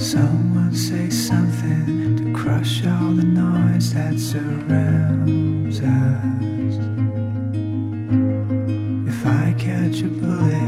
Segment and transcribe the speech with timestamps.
[0.00, 6.76] Someone say something to crush all the noise that surrounds us.
[9.06, 10.59] If I catch a bullet,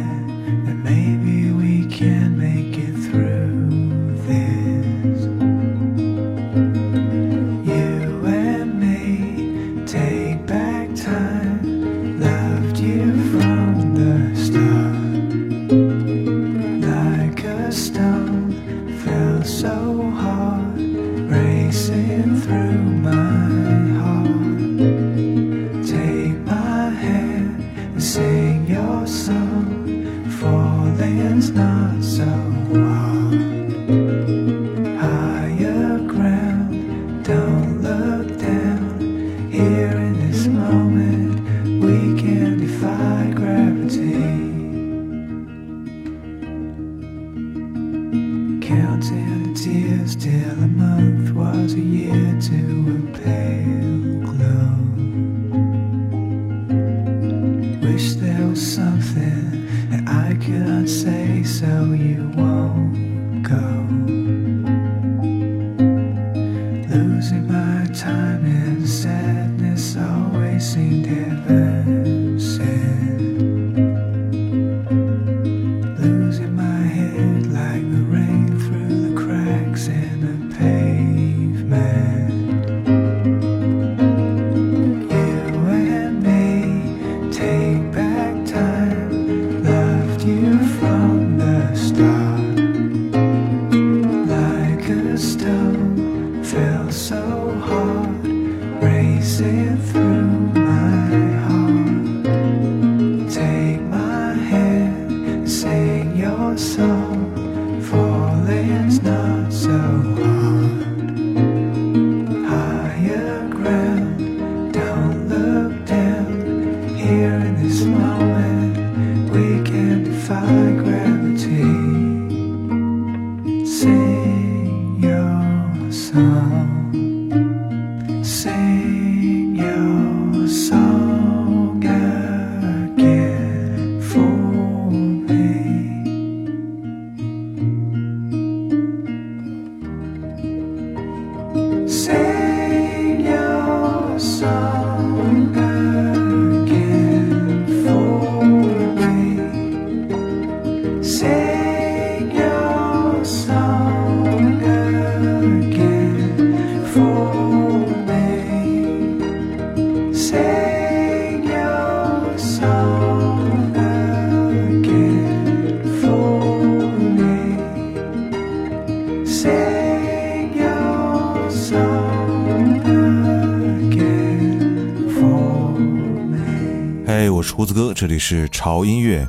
[178.63, 179.29] 潮音乐。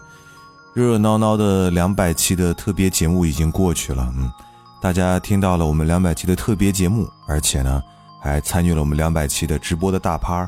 [0.76, 4.32] 热热闹闹的两百期的特别节目已经过去了，嗯，
[4.80, 7.82] 大家听到了我们两百期的特别节目，而且呢，
[8.22, 10.48] 还参与了我们两百期的直播的大趴，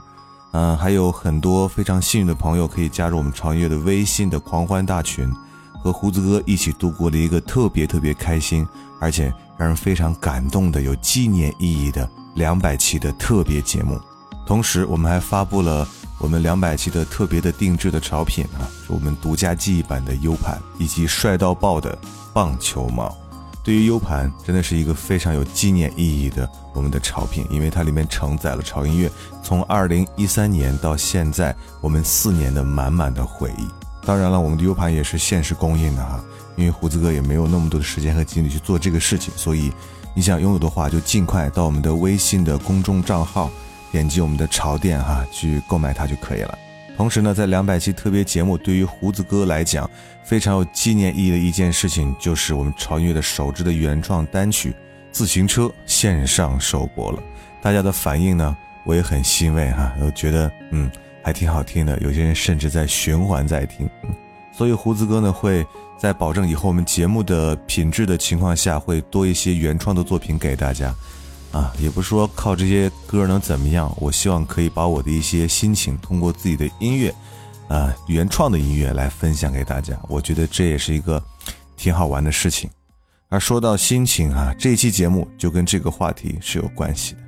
[0.52, 5.34] 嗯，还有很多非常幸运的朋友可以加入我们潮音乐的微信的狂欢大群，
[5.84, 8.68] 和胡子哥一起度过了一个特别特别开心，
[9.02, 14.00] 而且让人非常感动的有纪念意义的两百期的特别节目。
[14.46, 21.98] 同时，我们还发布了我们两百期的特别的定制的潮品啊，是我们独家记忆版的 U 盘以及帅到爆的
[22.34, 23.16] 棒球帽。
[23.64, 29.10] 对于 U 盘真的是一个非常有纪念意义的我们的潮品，因为它里面承载了潮音乐
[29.44, 33.68] 从2013年到现在我们四年的满满的回忆。
[34.06, 36.24] 当然了，我们的 U 盘也是限时供应的哈，
[36.56, 39.74] 因为胡子哥也没有那么多的时间和精力去做这个事情，所以
[40.14, 43.50] 你想拥有的话，就尽快到我们的微信的公众账号，
[43.96, 46.58] 点击我们的潮店哈去购买它就可以了。
[46.98, 49.90] 同时呢，在两百期特别节目，对于胡子哥来讲，
[50.22, 54.72] 非常有纪念意义的一件事情，就是我们潮音乐的首支的原创单曲
[55.14, 57.24] 《自行车》线上首播了。
[57.62, 60.92] 大家的反应呢，我也很欣慰哈，都觉得嗯
[61.24, 63.90] 还挺好听的，有些人甚至在循环在听。
[64.52, 65.66] 所以胡子哥呢，会
[65.98, 70.94] 在保证以后我们节目的品质的情况下，会多一些原创的作品给大家。
[71.56, 77.16] 啊，也不是说靠这些歌能怎么样，我希望可以把我的一些心情通过自己的音乐，
[77.70, 79.98] 啊，原创的音乐来分享给大家。
[80.10, 81.24] 我觉得这也是一个
[81.78, 82.70] 挺好玩的事情。
[83.30, 87.20] 而说到心情啊，这一期节目就跟这个话题是有关系的。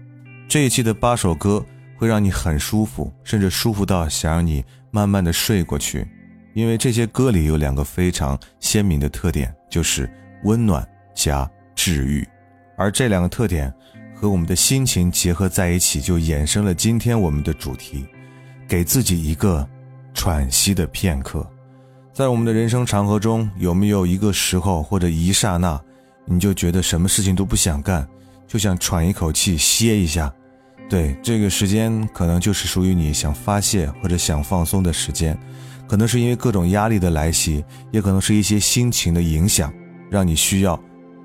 [0.49, 1.65] 这一期的八首歌
[1.97, 6.05] 会让你很舒服，甚至舒服到想让你慢慢的睡过去，
[6.53, 10.09] 因为这些歌里有两个非常鲜明的特点，就是
[10.43, 10.85] 温暖
[11.15, 12.27] 加治愈，
[12.77, 13.73] 而这两个特点。
[14.19, 18.03] 和我们的心情结合在一起，就衍生了今天我们的主题：
[18.67, 19.67] 给自己一个
[20.13, 21.47] 喘息的片刻。
[22.11, 25.79] 在我们的人生长河中，有没有一个时候或者一刹那，
[26.25, 28.07] 你就觉得什么事情都不想干，
[28.47, 30.33] 就想喘一口气歇一下？
[30.89, 35.37] 对，这个时间可能就是属于你想发泄或者想放松的时间。
[35.87, 39.71] 可能是因为各种压力的来袭，也可能是一些心情的影响，
[40.09, 40.77] 让你需要。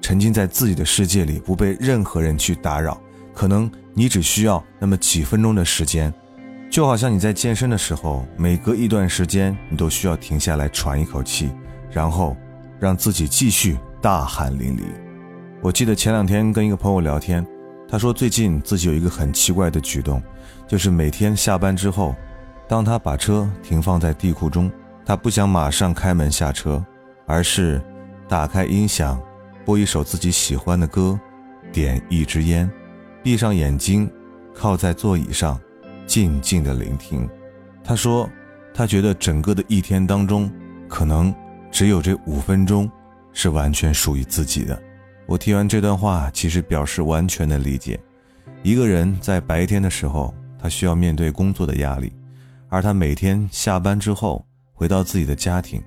[0.02, 3.00] 沉浸在自己的世界里，不被任何人去打扰。
[3.32, 6.12] 可能你只需要那么几分钟的时间，
[6.68, 11.50] 就好像你在健身的时候，每隔一段时间，你都需要停下来喘一口气，
[11.90, 12.36] 然后
[12.78, 14.82] 让自己继续大汗淋漓。
[15.62, 17.46] 我记得前两天跟一个朋友聊天，
[17.88, 20.22] 他说最近自己有一个很奇怪的举动，
[20.66, 22.14] 就是每天下班之后，
[22.68, 24.70] 当他把车停放在地库中，
[25.06, 26.84] 他不想马上开门下车，
[27.26, 27.80] 而是
[28.28, 29.18] 打开音响。
[29.64, 31.18] 播一首自己喜欢的歌，
[31.72, 32.70] 点一支烟，
[33.22, 34.10] 闭上眼睛，
[34.54, 35.60] 靠在座椅上，
[36.06, 37.28] 静静的聆听。
[37.84, 38.28] 他说，
[38.74, 40.50] 他觉得整个的一天当中，
[40.88, 41.34] 可能
[41.70, 42.90] 只有这五分钟
[43.32, 44.80] 是完全属于自己的。
[45.26, 47.98] 我听完这段话，其实表示完全的理解。
[48.62, 52.12] 一个人在白天的时候，他需要面对工作的压力，
[52.68, 55.82] 而他每天下班之后回到自己的家庭，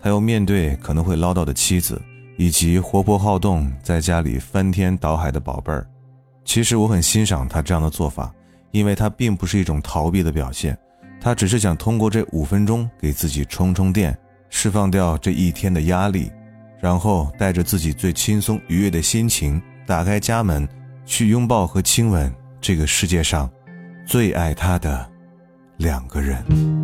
[0.00, 2.00] 他又面对可能会唠叨的妻子。
[2.36, 5.86] 以及活泼好动，在家里翻天倒海的宝贝儿，
[6.44, 8.32] 其实我很欣赏他这样的做法，
[8.72, 10.76] 因为他并不是一种逃避的表现，
[11.20, 14.16] 他只是想通过这五分钟给自己充充电，
[14.50, 16.30] 释放掉这一天的压力，
[16.80, 20.68] 然后带着自己最轻松愉悦的心情，打开家门，
[21.06, 23.48] 去拥抱和亲吻这个世界上
[24.06, 25.08] 最爱他的
[25.76, 26.83] 两个人。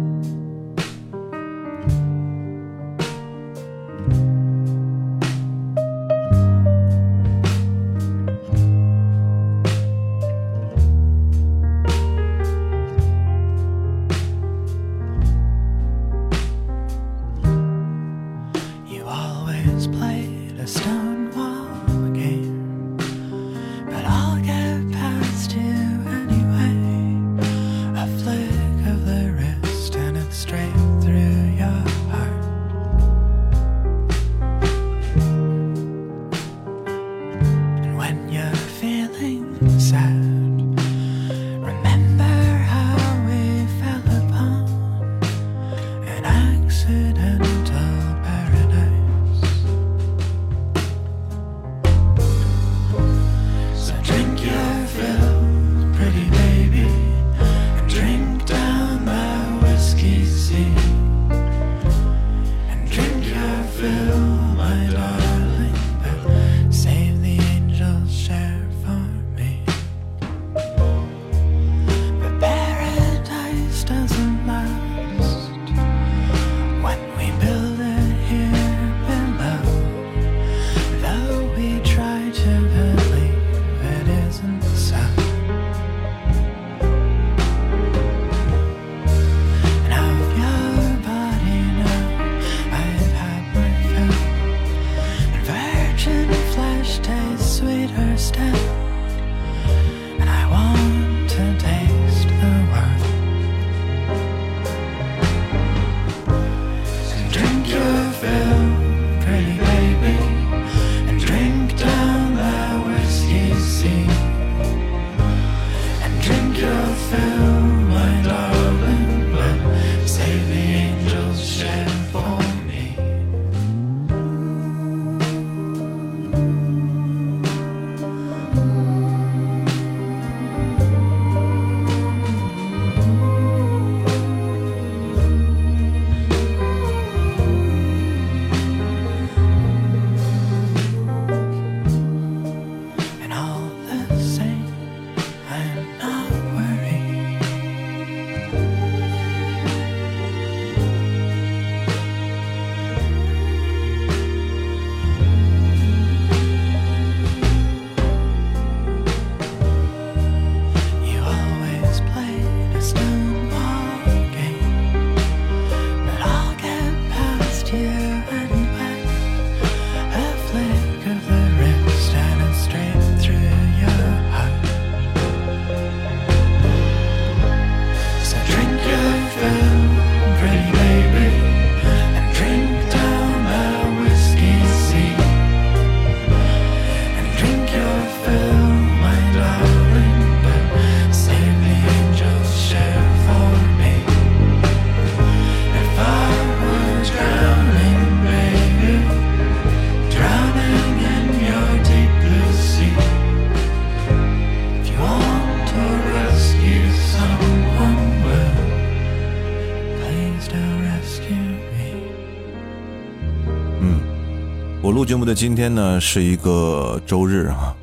[215.11, 217.77] 节目的今天呢，是一个周日啊。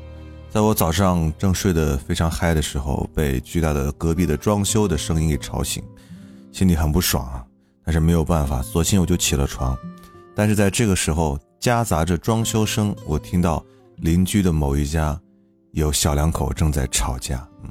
[0.48, 5.84] 在我早上正睡得非常嗨的时候，被巨大的隔壁的装修的声音给吵醒，
[6.52, 7.44] 心里很不爽啊。
[7.84, 9.76] 但是没有办法，索性我就起了床。
[10.34, 13.62] 但是在这个时候，夹杂着装修声，我听到
[13.96, 15.20] 邻居的某一家
[15.72, 17.70] 有小两口正在吵架，嗯，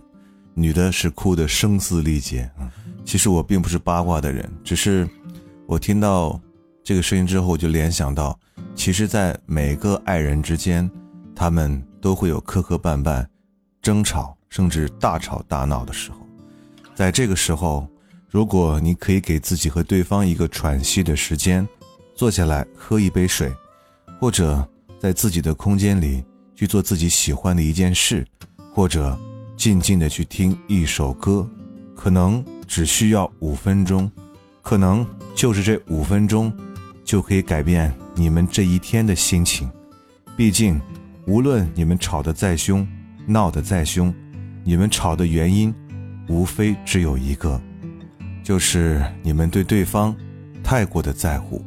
[0.54, 2.48] 女的是哭得声嘶力竭。
[2.60, 2.70] 嗯，
[3.04, 5.10] 其实我并不是八卦的人，只是
[5.66, 6.40] 我听到
[6.84, 8.40] 这个声音之后，就联想到。
[8.76, 10.90] 其实，在每个爱人之间，
[11.36, 13.26] 他们都会有磕磕绊绊、
[13.82, 16.18] 争吵，甚至大吵大闹的时候。
[16.96, 17.88] 在这个时候，
[18.30, 21.68] 如果你可以给自己和对方一个喘息的时间，
[22.16, 23.54] 坐下来喝一杯水，
[24.20, 24.68] 或者
[25.00, 26.24] 在自己的空间里
[26.56, 28.26] 去做自己喜欢的一件事，
[28.74, 29.18] 或者
[29.56, 31.48] 静静的去听一首歌，
[31.96, 34.12] 可能只需要五分钟，
[34.62, 36.52] 可能就是这五分钟。
[37.08, 39.70] 就可以改变你们这一天的心情。
[40.36, 40.82] 毕竟，
[41.26, 42.86] 无论你们吵得再凶，
[43.26, 44.14] 闹得再凶，
[44.64, 45.74] 你们吵的原因，
[46.28, 47.62] 无非只有一个，
[48.44, 50.16] 就是你们对对方
[50.64, 51.64] 太过的在乎，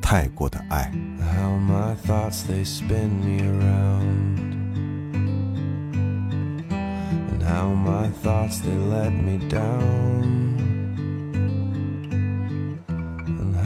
[0.00, 0.90] 太过的爱。
[1.20, 4.38] how my thoughts they spin me around
[7.32, 10.51] and how my thoughts they let me down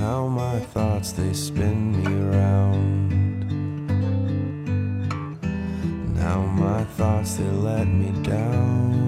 [0.07, 3.11] how my thoughts they spin me round.
[6.15, 9.06] Now my thoughts they let me down.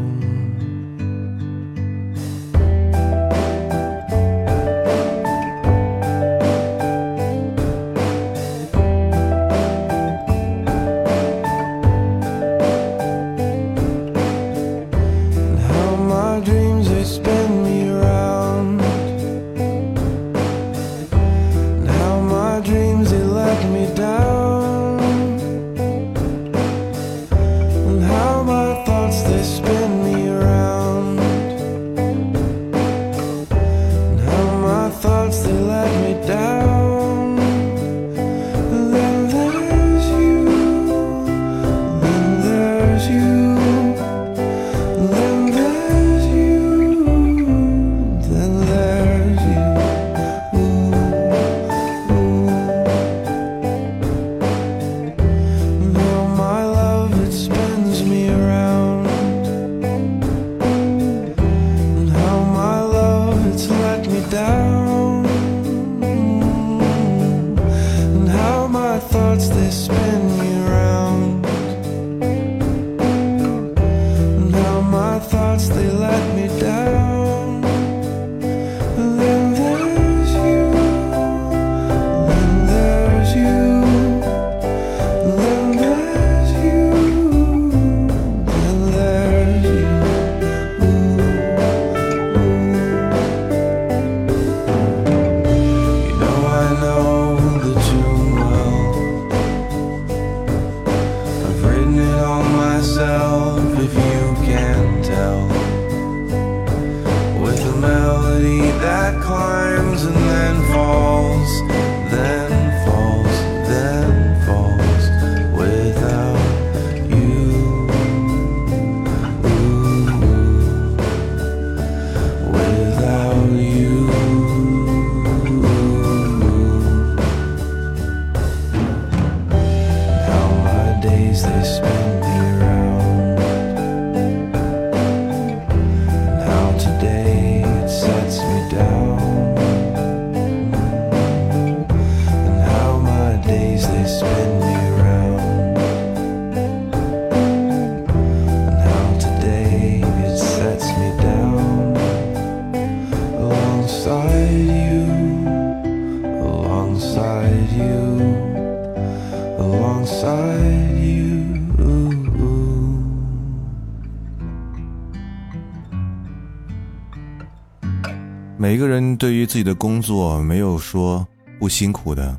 [168.68, 171.26] 每个人对于自己的工作没有说
[171.58, 172.38] 不辛苦的，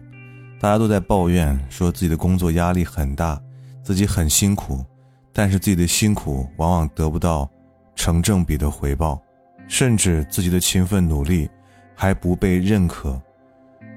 [0.59, 3.41] 大家都在抱怨说自己的工作压力很大，
[3.81, 4.86] 自己很辛苦，
[5.33, 7.50] 但是自己的辛苦往往得不到
[7.95, 9.19] 成正比的回报，
[9.67, 11.50] 甚至自己的勤奋努力
[11.95, 13.19] 还不被认可，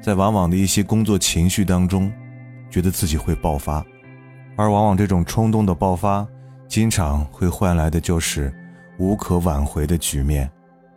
[0.01, 2.11] 在往往的一些工作情绪当中，
[2.71, 3.85] 觉得自己会爆发，
[4.57, 6.27] 而往往这种冲动的爆发，
[6.67, 8.51] 经常会换来的就是
[8.97, 10.51] 无可挽回的局面。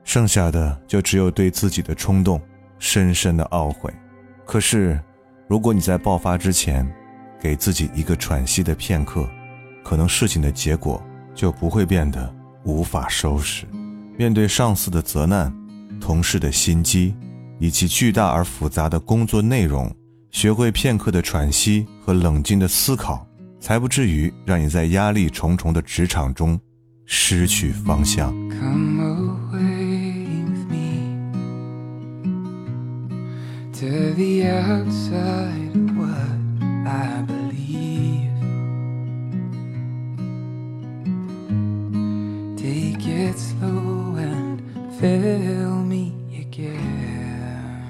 [0.05, 2.39] 剩下的就只有对自己的冲动
[2.79, 3.93] 深深的懊悔。
[4.45, 4.97] 可是，
[5.49, 6.89] 如果你在爆发之前，
[7.41, 9.27] 给自己一个喘息的片刻，
[9.83, 12.33] 可能事情的结果就不会变得
[12.63, 13.65] 无法收拾。
[14.17, 15.53] 面对上司的责难、
[15.99, 17.15] 同事的心机，
[17.59, 19.93] 以及巨大而复杂的工作内容，
[20.31, 23.27] 学会片刻的喘息和冷静的思考，
[23.59, 26.59] 才不至于让你在压力重重的职场中
[27.05, 28.31] 失去方向。
[28.51, 29.44] Come
[33.85, 36.37] to the outside of what
[36.87, 38.31] I believe.
[42.57, 44.59] Take it slow and
[44.99, 47.85] fill me again.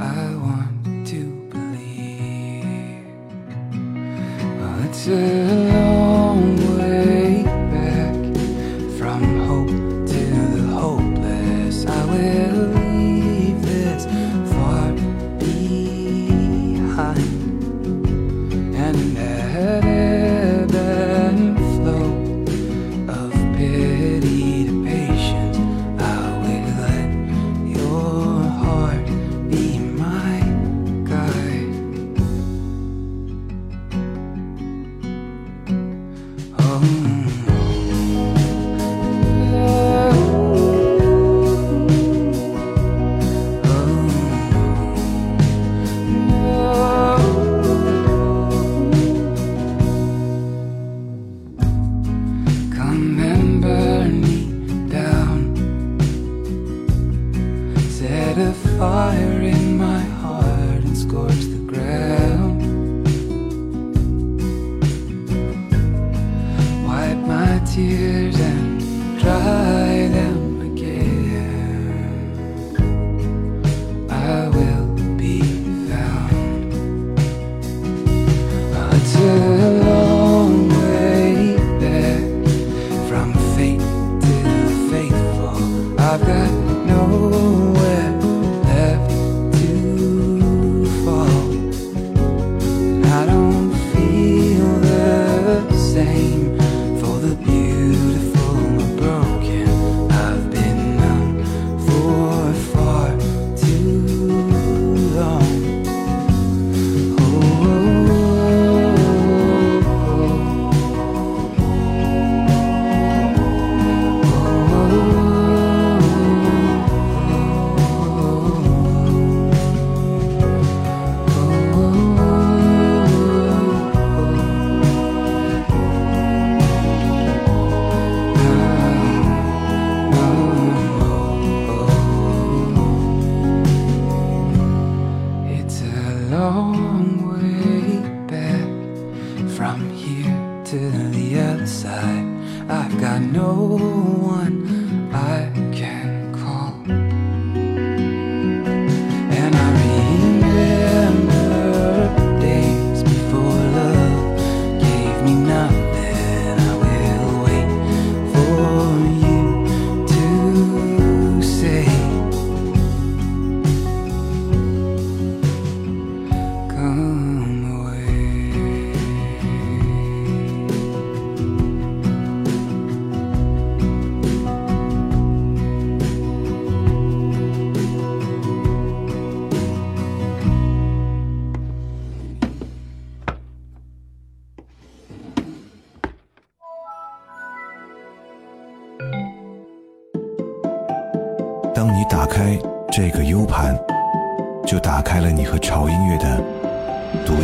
[0.00, 3.06] I want to believe.
[4.58, 5.63] Well, it's a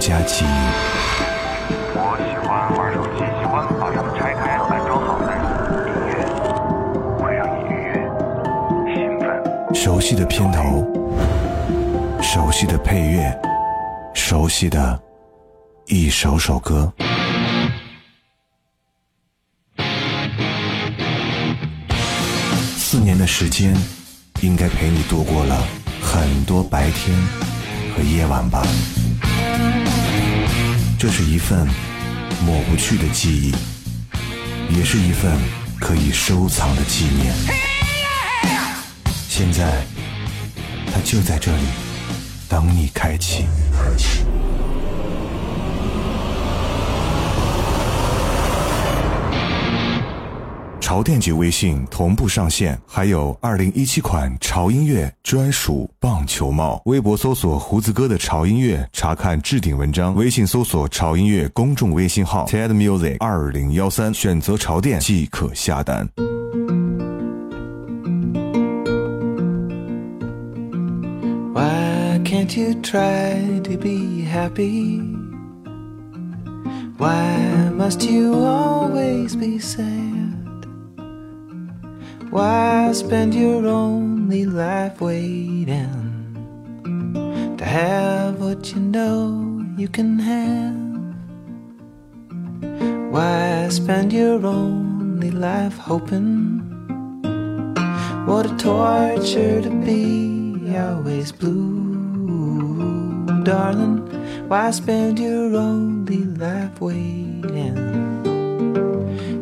[0.01, 0.49] 独家记忆。
[1.93, 5.43] 我喜欢玩手机，喜欢把它们拆开安装好的音
[6.09, 6.25] 乐，
[7.19, 7.93] 会让你愉悦、
[8.95, 9.29] 兴奋。
[9.75, 10.87] 熟悉的片头，
[12.23, 13.39] 熟悉的配乐，
[14.15, 14.99] 熟悉的
[15.85, 16.91] 一首首歌。
[22.79, 23.77] 四年的时间，
[24.41, 25.63] 应该陪你度过了
[26.01, 27.15] 很多白天
[27.95, 28.63] 和夜晚吧。
[31.01, 31.67] 这是一份
[32.45, 33.55] 抹不去的记忆，
[34.77, 35.35] 也是一份
[35.81, 37.35] 可以收藏的纪念。
[39.27, 39.83] 现在，
[40.93, 41.63] 它就在这里，
[42.51, 43.47] 等你开启。
[50.91, 56.83] 潮店级微信同步上线，还有二零一七款潮音乐专属棒球帽。
[56.87, 66.09] 微博搜索“胡子哥的潮音乐”，查看置顶文章；微信搜索“潮音乐”公众微信号 “TED Music 二零幺三”，选择潮店即可下单。
[71.55, 75.01] Why can't you try to be happy?
[76.99, 80.40] Why must you always be sad?
[82.31, 86.37] Why spend your only life waiting
[87.59, 90.77] to have what you know you can have?
[93.11, 96.61] Why spend your only life hoping?
[98.27, 104.07] What a torture to be always blue, darling.
[104.47, 107.75] Why spend your only life waiting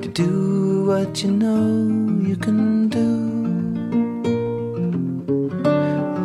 [0.01, 0.58] to do
[0.88, 3.09] what you know you can do?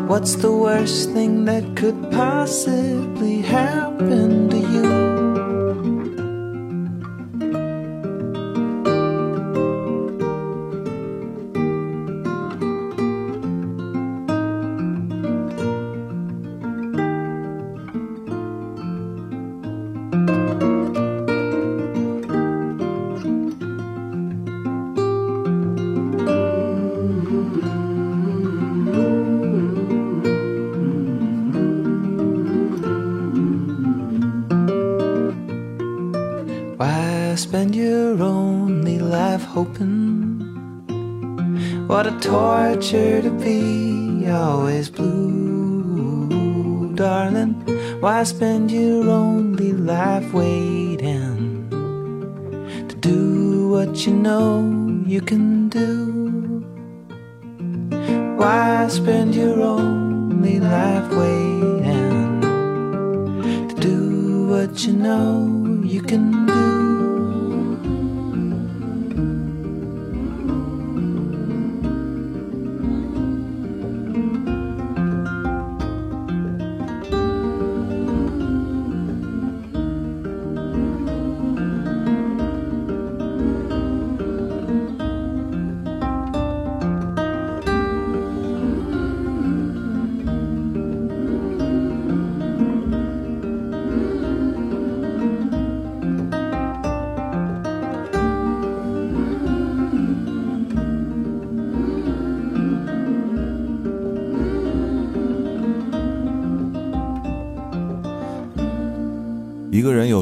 [0.08, 5.13] What's the worst thing that could possibly happen to you?
[37.54, 40.42] Spend your only life hoping?
[41.86, 46.32] What a torture to be always blue,
[46.96, 47.54] darling.
[48.00, 51.70] Why spend your only life waiting
[52.90, 56.66] to do what you know you can do?
[58.36, 62.42] Why spend your only life waiting
[63.70, 66.73] to do what you know you can do?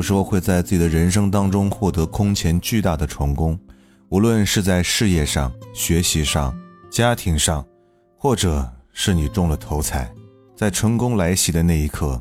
[0.02, 3.56] 有时候会在自己的人生当中获得空前巨大的成功，
[4.10, 6.60] 无论是在事业上、学习上、
[6.90, 7.64] 家庭上，
[8.18, 10.12] 或者是你中了头彩，
[10.56, 12.20] 在成功来袭的那一刻，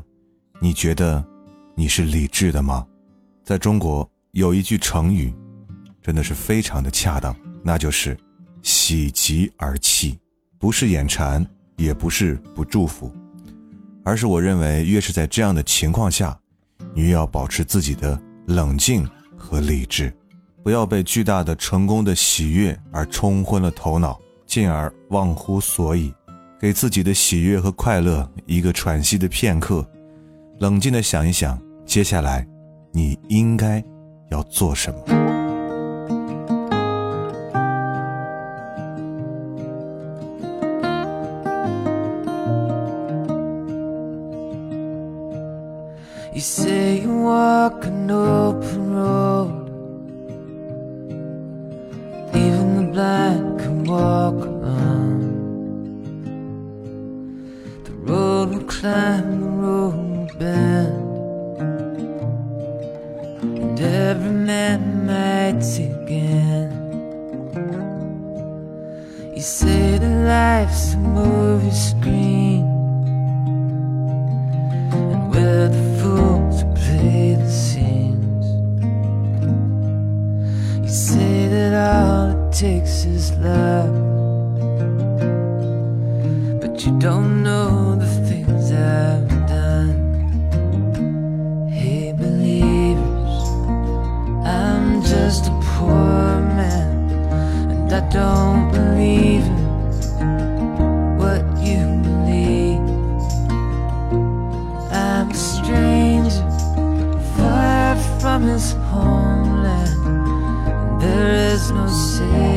[0.59, 1.25] 你觉得
[1.73, 2.85] 你是理智的吗？
[3.43, 5.33] 在中国有一句成语，
[6.03, 8.15] 真的是非常的恰当，那就是
[8.61, 10.19] “喜极而泣”，
[10.59, 11.43] 不是眼馋，
[11.77, 13.11] 也不是不祝福，
[14.05, 16.37] 而是我认为越是在这样的情况下。
[16.93, 20.13] 你要保持自己的冷静和理智，
[20.63, 26.13] 不要被巨大的成功的喜悦而冲昏了头脑，进而忘乎所以。
[26.59, 29.83] 给自己的喜悦和快乐一个喘息的片刻，
[30.59, 32.47] 冷静的想一想，接下来
[32.91, 33.83] 你应该
[34.29, 35.20] 要做什么。
[112.29, 112.50] say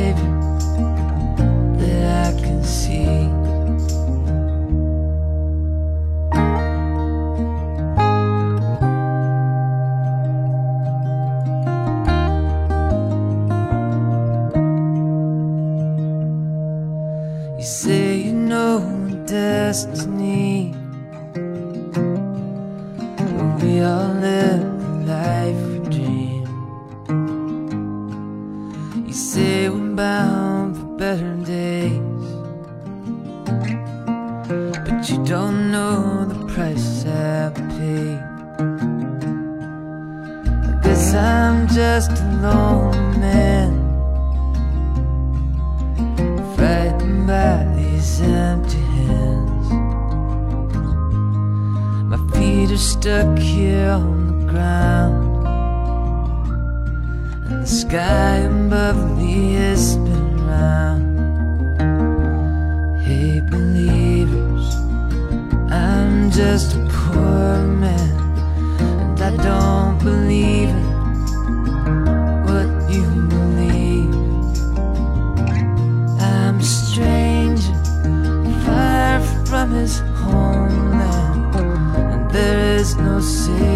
[83.24, 83.73] say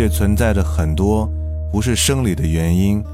[0.00, 1.30] 界存在着很多
[1.70, 3.04] 不是生理的原因，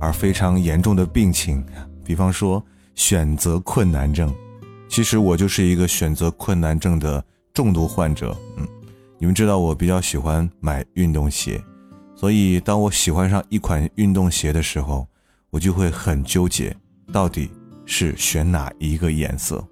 [0.00, 1.60] 而非常严重的病情，
[2.04, 4.32] 比方说选择困难症。
[4.88, 7.20] 其实我就是一个选择困难症的
[7.52, 8.32] 重度患者。
[8.58, 8.68] 嗯，
[9.18, 11.60] 你们知道我比较喜欢买运动鞋，
[12.14, 15.04] 所以当我喜欢上一款运动鞋的时候，
[15.50, 16.72] 我就会很纠结，
[17.12, 17.50] 到底
[17.86, 19.66] 是选哪一个颜色。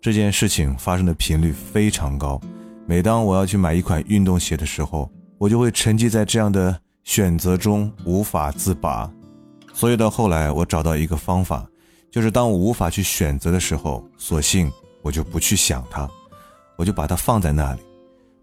[0.00, 2.40] 这件事情发生的频率非常高。
[2.86, 5.10] 每当我要去买一款运动鞋的时候，
[5.44, 9.10] 我就会沉寂在这样的选择中无法自拔。
[9.74, 11.66] 所以到后来，我找到一个方法，
[12.10, 16.08] 就是当我无法去选择的时候，索性我就不去想它，
[16.76, 17.80] 我就把它放在那里。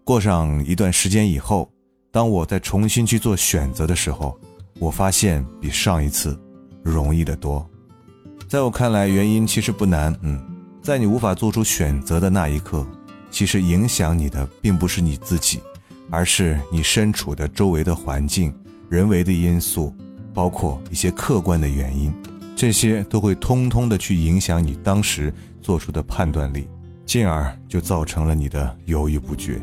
[0.04, 1.68] 过上一段时间以后，
[2.12, 4.38] 当我再重新去做选择的时候，
[4.78, 6.40] 我发现比上一次
[6.84, 7.68] 容易得多。
[8.46, 10.40] 在我看来，原因其实不难，嗯，
[10.80, 12.86] 在你无法做出选择的那一刻，
[13.28, 15.58] 其实影响你的并不是你自己。
[16.10, 18.54] 而是你身处的周围的环境、
[18.88, 19.94] 人为的因素，
[20.34, 22.12] 包括一些客观的原因，
[22.54, 26.68] 这些都会通通的去影响你当时做出的判断力，
[27.06, 29.60] 进而就造成了你的犹豫不决。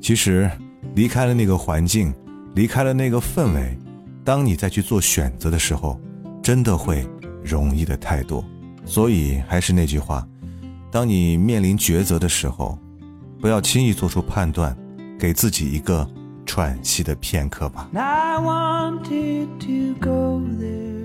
[0.00, 0.50] 其实，
[0.94, 2.14] 离开了那个环境，
[2.54, 3.76] 离开了那个氛围，
[4.24, 6.00] 当你再去做选择的时候，
[6.42, 7.06] 真的会
[7.42, 8.44] 容易的太多。
[8.84, 10.26] 所以，还是那句话，
[10.92, 12.78] 当你面临抉择的时候，
[13.40, 14.76] 不要轻易做出判断。
[15.18, 16.06] 给自己一个
[16.44, 17.88] 喘息的片刻吧。
[17.94, 20.96] I wanted to go there.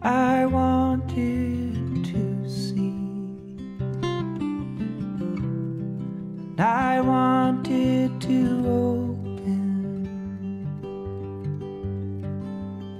[0.00, 2.92] I wanted to see.
[6.58, 10.06] I wanted to open.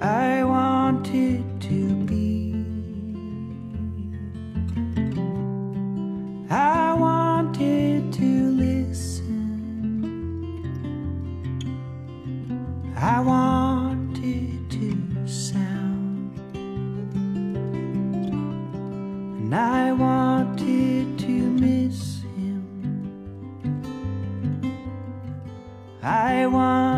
[0.01, 1.44] I wanted
[13.25, 16.39] wanted to sound.
[19.41, 22.63] And I wanted to miss him.
[26.03, 26.94] I want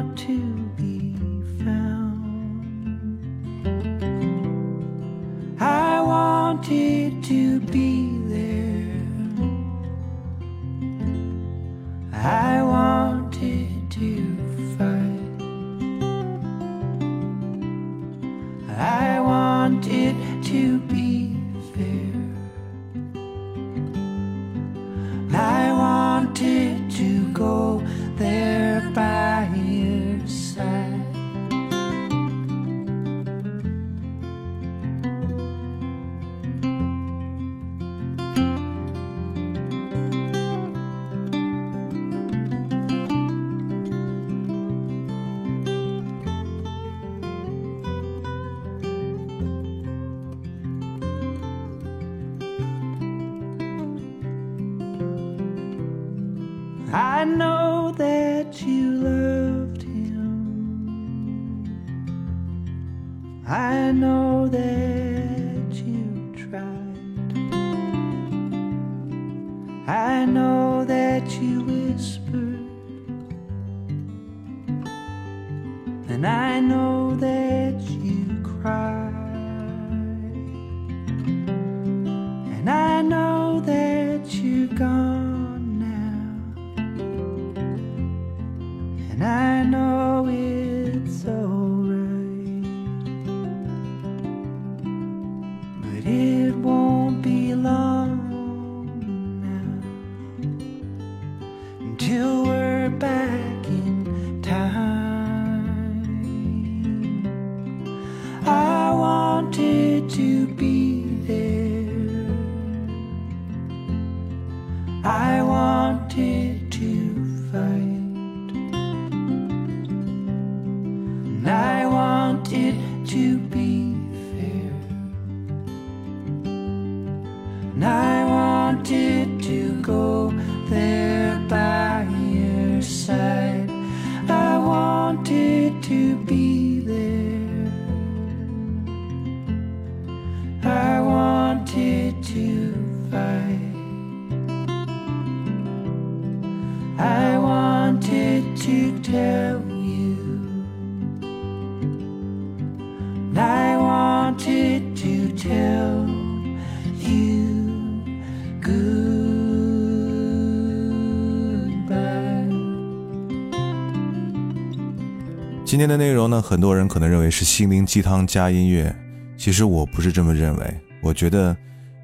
[165.76, 168.96] 今天的内容呢，很多人可能认为是心灵鸡汤加音乐，
[169.36, 170.81] 其实我不是这么认为。
[171.02, 171.54] 我觉得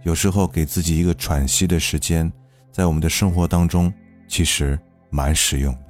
[0.02, 2.30] 有时候给自己一个喘息的时间，
[2.70, 3.90] 在我们的生活当中
[4.28, 5.80] 其实蛮实用的。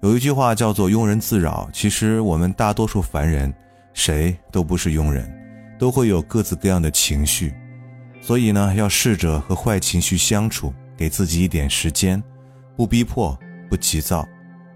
[0.00, 3.52] 有一句话叫做“庸人自扰”，其实我们大多数凡人
[3.92, 5.30] 谁都不是庸人，
[5.78, 7.52] 都会有各自各样的情绪，
[8.22, 12.22] 所以呢，要试着和坏情绪相处，给自己一点时间，
[12.78, 14.26] 不逼迫，不急躁，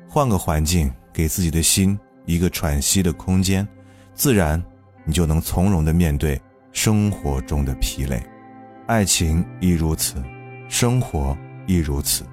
[0.07, 3.66] 换个环境，给自己的心一个喘息的空间，
[4.14, 4.62] 自然
[5.05, 6.41] 你就能从容地面对
[6.72, 8.22] 生活中的疲累。
[8.87, 10.22] 爱情亦如此，
[10.68, 12.25] 生活亦如此，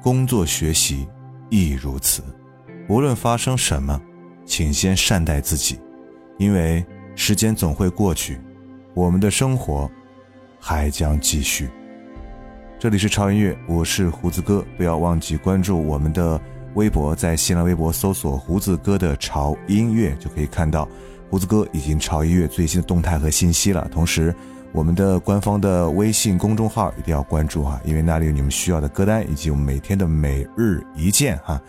[0.00, 1.08] 工作学习
[1.50, 2.22] 亦如此。
[2.88, 4.00] 无论发生什么，
[4.44, 5.78] 请先善待自己，
[6.38, 6.84] 因为
[7.14, 8.40] 时间总会过去，
[8.94, 9.90] 我们的生活
[10.58, 11.70] 还将继续。
[12.78, 16.40] 这里是超音乐，我是胡子哥，不要忘记关注我们的
[16.74, 20.88] 微博，在新浪微博搜索“胡子哥的潮音乐”就可以看到
[21.30, 23.86] 胡子哥以及潮音乐最新的动态和信息了。
[23.90, 24.34] 同时，
[24.72, 31.60] 我们的官方的微信公众号一定要关注哈，因为那里有你们需要的歌单以及我们每天的每日一见哈。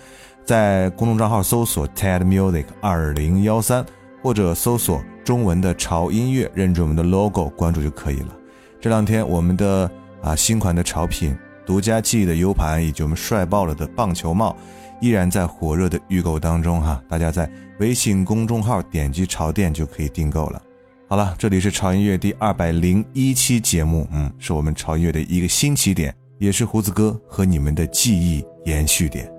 [0.45, 3.85] 在公众账号搜索 TED Music 二零幺三，
[4.21, 8.35] 或者搜索中文的潮音乐，认准我们的 logo 关注就可以了。
[8.79, 9.89] 这两天我们的
[10.21, 14.55] 啊新款的潮品、独家记忆的 U 盘以及我们帅爆了的棒球帽，
[15.01, 17.49] 依然在火热的预购当中哈，大家在
[17.79, 20.61] 微信公众号点击潮店就可以订购了。
[21.07, 29.31] 好了，这里是潮音乐第二百零一期节目，嗯，是我们潮音乐的一个新起点，也是胡子哥和你们的记忆延续点。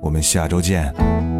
[0.00, 1.33] 我们下周见。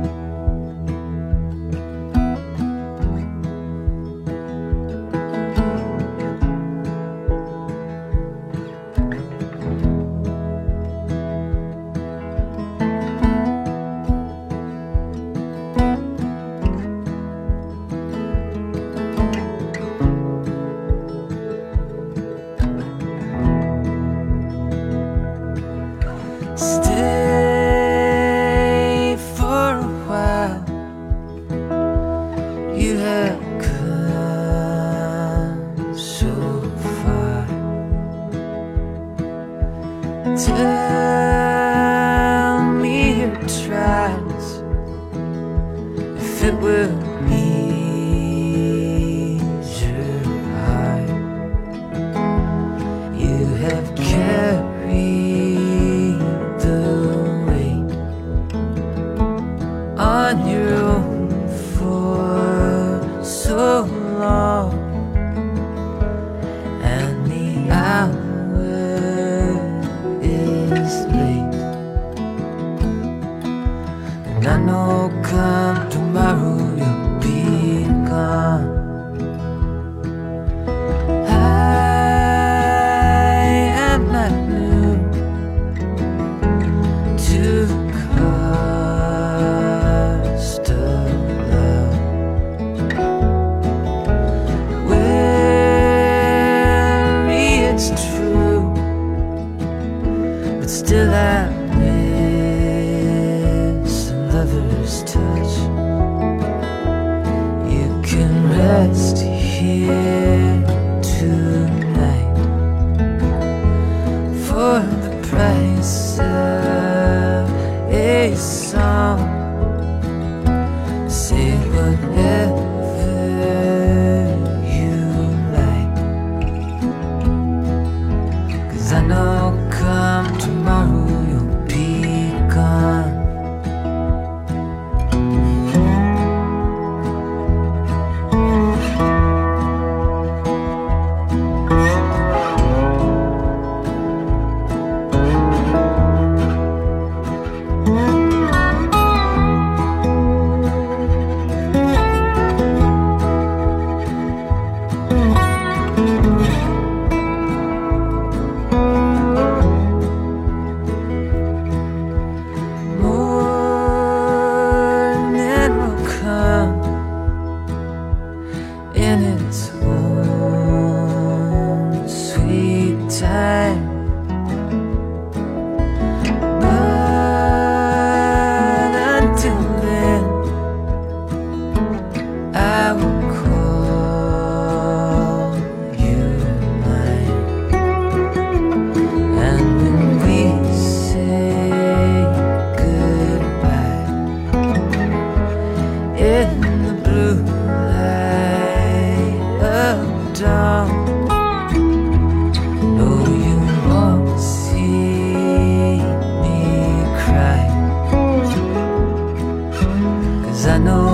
[210.67, 211.14] I know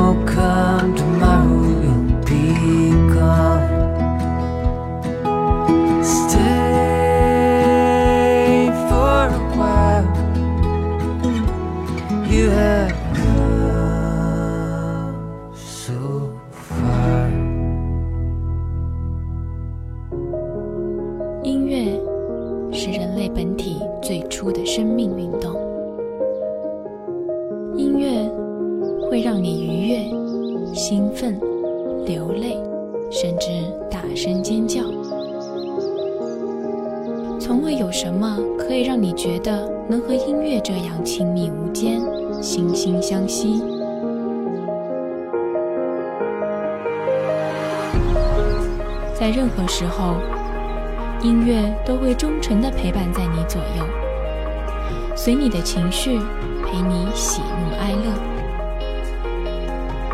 [55.72, 56.18] 情绪
[56.66, 58.10] 陪你喜怒哀乐，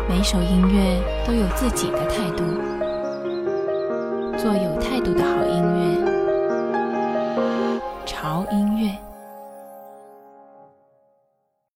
[0.07, 2.43] 每首音乐都有自己的态度，
[4.37, 5.76] 做有态度的好音乐。